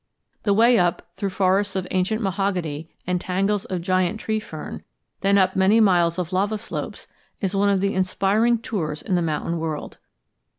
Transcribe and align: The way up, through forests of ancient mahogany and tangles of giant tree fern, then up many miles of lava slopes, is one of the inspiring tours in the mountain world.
The 0.41 0.53
way 0.55 0.79
up, 0.79 1.11
through 1.15 1.29
forests 1.29 1.75
of 1.75 1.85
ancient 1.91 2.23
mahogany 2.23 2.89
and 3.05 3.21
tangles 3.21 3.65
of 3.65 3.81
giant 3.83 4.19
tree 4.19 4.39
fern, 4.39 4.81
then 5.19 5.37
up 5.37 5.55
many 5.55 5.79
miles 5.79 6.17
of 6.17 6.33
lava 6.33 6.57
slopes, 6.57 7.05
is 7.39 7.55
one 7.55 7.69
of 7.69 7.81
the 7.81 7.93
inspiring 7.93 8.57
tours 8.57 9.03
in 9.03 9.13
the 9.13 9.21
mountain 9.21 9.59
world. 9.59 9.99